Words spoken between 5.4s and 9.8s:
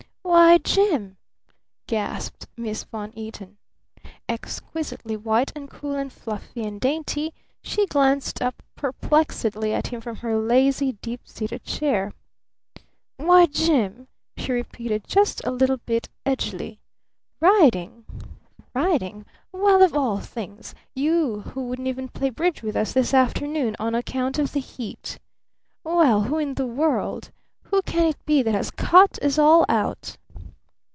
and cool and fluffy and dainty, she glanced up perplexedly